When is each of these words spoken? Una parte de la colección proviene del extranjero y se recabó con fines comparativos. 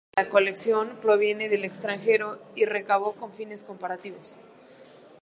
Una 0.17 0.17
parte 0.17 0.21
de 0.23 0.25
la 0.25 0.31
colección 0.31 0.97
proviene 0.99 1.47
del 1.47 1.63
extranjero 1.63 2.41
y 2.55 2.61
se 2.61 2.65
recabó 2.65 3.13
con 3.13 3.33
fines 3.33 3.63
comparativos. 3.63 4.35